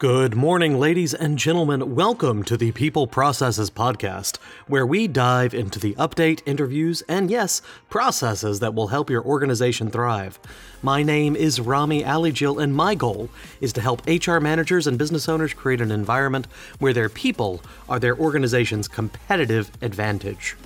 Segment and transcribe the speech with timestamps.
[0.00, 1.94] Good morning, ladies and gentlemen.
[1.94, 7.60] Welcome to the People Processes Podcast, where we dive into the update, interviews, and yes,
[7.90, 10.38] processes that will help your organization thrive.
[10.80, 13.28] My name is Rami Alijil, and my goal
[13.60, 16.46] is to help HR managers and business owners create an environment
[16.78, 20.56] where their people are their organization's competitive advantage.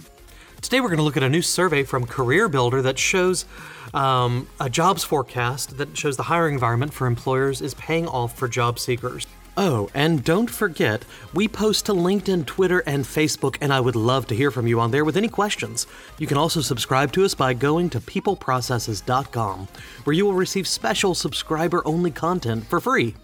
[0.65, 3.45] Today, we're going to look at a new survey from Career Builder that shows
[3.93, 8.49] um, a jobs forecast that shows the hiring environment for employers is paying off for
[8.49, 9.27] job seekers.
[9.59, 11.05] Oh, and don't forget,
[11.35, 14.81] we post to LinkedIn, Twitter, and Facebook, and I would love to hear from you
[14.81, 15.87] on there with any questions.
[16.19, 19.69] You can also subscribe to us by going to peopleprocesses.com,
[20.05, 23.15] where you will receive special subscriber only content for free.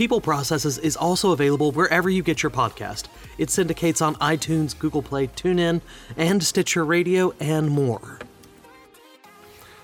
[0.00, 3.08] People Processes is also available wherever you get your podcast.
[3.36, 5.82] It syndicates on iTunes, Google Play, TuneIn,
[6.16, 8.18] and Stitcher Radio, and more.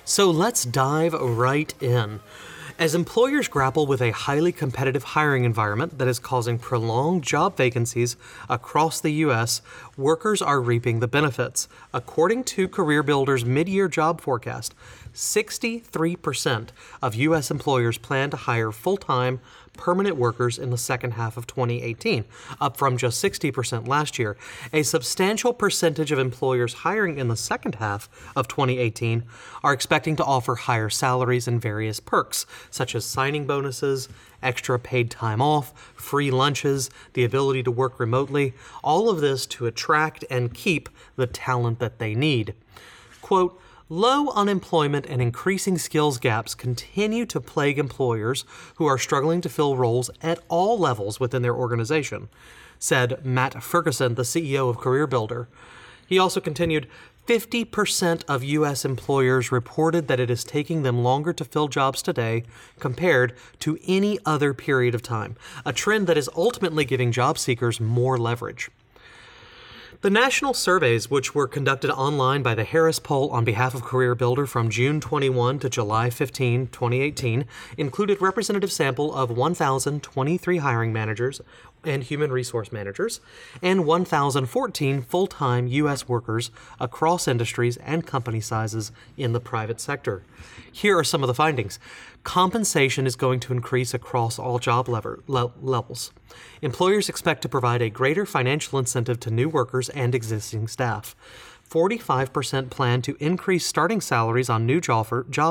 [0.06, 2.20] So let's dive right in.
[2.78, 8.16] As employers grapple with a highly competitive hiring environment that is causing prolonged job vacancies
[8.50, 9.62] across the U.S.,
[9.96, 11.68] workers are reaping the benefits.
[11.94, 14.74] According to Career Builder's mid year job forecast,
[15.14, 16.68] 63%
[17.00, 17.50] of U.S.
[17.50, 19.40] employers plan to hire full time
[19.76, 22.24] permanent workers in the second half of 2018,
[22.60, 24.36] up from just 60% last year.
[24.72, 29.24] A substantial percentage of employers hiring in the second half of 2018
[29.62, 34.08] are expecting to offer higher salaries and various perks, such as signing bonuses,
[34.42, 39.66] extra paid time off, free lunches, the ability to work remotely, all of this to
[39.66, 42.54] attract and keep the talent that they need.
[43.20, 49.48] Quote, Low unemployment and increasing skills gaps continue to plague employers who are struggling to
[49.48, 52.28] fill roles at all levels within their organization,
[52.80, 55.46] said Matt Ferguson, the CEO of Career Builder.
[56.04, 56.88] He also continued
[57.28, 58.84] 50% of U.S.
[58.84, 62.42] employers reported that it is taking them longer to fill jobs today
[62.80, 67.80] compared to any other period of time, a trend that is ultimately giving job seekers
[67.80, 68.68] more leverage.
[70.02, 74.14] The national surveys, which were conducted online by the Harris Poll on behalf of Career
[74.14, 77.44] Builder from June 21 to July 15, 2018,
[77.76, 81.40] included representative sample of 1,023 hiring managers
[81.84, 83.20] and human resource managers
[83.62, 86.08] and 1,014 full-time U.S.
[86.08, 90.22] workers across industries and company sizes in the private sector.
[90.70, 91.78] Here are some of the findings.
[92.26, 96.10] Compensation is going to increase across all job lever, le- levels.
[96.60, 101.14] Employers expect to provide a greater financial incentive to new workers and existing staff.
[101.70, 105.06] 45% plan to increase starting salaries on new job,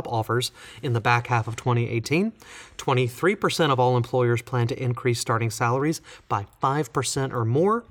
[0.05, 0.51] offers
[0.83, 2.33] in the back half of 2018.
[2.77, 7.85] 23% of all employers plan to increase starting salaries by 5% or more.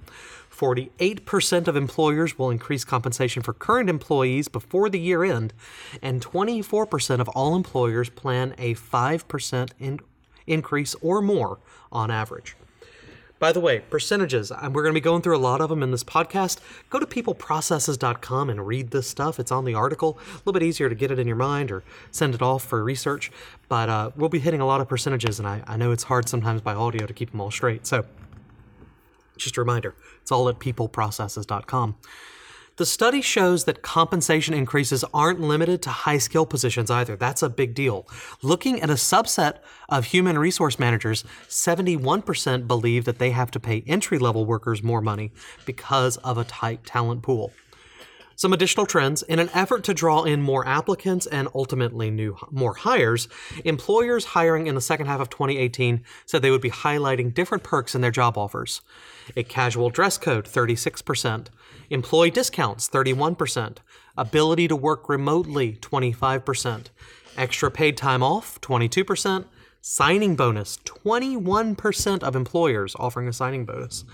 [0.55, 5.53] 48% of employers will increase compensation for current employees before the year end,
[6.01, 10.01] and 24% of all employers plan a 5% in-
[10.47, 11.59] increase or more
[11.91, 12.57] on average.
[13.41, 15.91] By the way, percentages, we're going to be going through a lot of them in
[15.91, 16.61] this podcast.
[16.89, 19.41] Go to peopleprocesses.com and read this stuff.
[19.41, 20.19] It's on the article.
[20.27, 22.83] A little bit easier to get it in your mind or send it off for
[22.83, 23.33] research.
[23.69, 26.29] But uh, we'll be hitting a lot of percentages, and I, I know it's hard
[26.29, 27.87] sometimes by audio to keep them all straight.
[27.87, 28.07] So
[29.37, 31.97] just a reminder, it's all at peopleprocesses.com.
[32.77, 37.15] The study shows that compensation increases aren't limited to high skill positions either.
[37.15, 38.09] That's a big deal.
[38.43, 39.59] Looking at a subset
[39.89, 45.01] of human resource managers, 71% believe that they have to pay entry level workers more
[45.01, 45.31] money
[45.65, 47.53] because of a tight talent pool.
[48.37, 52.75] Some additional trends in an effort to draw in more applicants and ultimately new more
[52.75, 53.29] hires,
[53.65, 57.95] employers hiring in the second half of 2018 said they would be highlighting different perks
[57.95, 58.81] in their job offers.
[59.37, 61.47] A casual dress code 36%,
[61.91, 63.79] employee discounts 31%,
[64.17, 66.87] ability to work remotely 25%,
[67.37, 69.45] extra paid time off 22%,
[69.81, 74.05] signing bonus 21% of employers offering a signing bonus.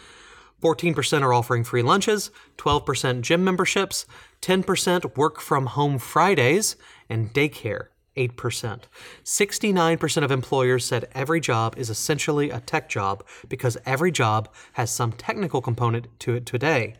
[0.62, 4.06] 14% are offering free lunches, 12% gym memberships,
[4.42, 6.76] 10% work from home Fridays,
[7.08, 7.86] and daycare.
[8.16, 8.82] 8%.
[9.24, 14.90] 69% of employers said every job is essentially a tech job because every job has
[14.90, 16.96] some technical component to it today.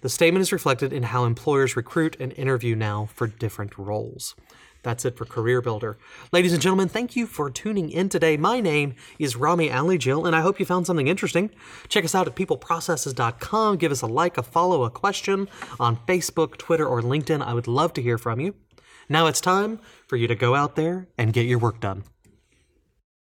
[0.00, 4.34] The statement is reflected in how employers recruit and interview now for different roles.
[4.82, 5.96] That's it for Career Builder.
[6.32, 8.36] Ladies and gentlemen, thank you for tuning in today.
[8.36, 11.50] My name is Rami Alijil, and I hope you found something interesting.
[11.88, 13.76] Check us out at peopleprocesses.com.
[13.76, 15.48] Give us a like, a follow, a question
[15.78, 17.42] on Facebook, Twitter, or LinkedIn.
[17.42, 18.54] I would love to hear from you.
[19.08, 22.04] Now it's time for you to go out there and get your work done.